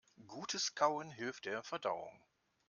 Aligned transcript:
Gutes 0.25 0.73
Kauen 0.73 1.11
hilft 1.11 1.45
der 1.45 1.61
Verdauung. 1.61 2.23